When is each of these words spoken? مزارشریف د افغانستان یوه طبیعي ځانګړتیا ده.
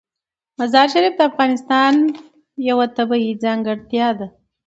مزارشریف 0.59 1.13
د 1.17 1.21
افغانستان 1.31 1.93
یوه 2.69 2.85
طبیعي 2.97 3.31
ځانګړتیا 3.43 4.07
ده. 4.19 4.27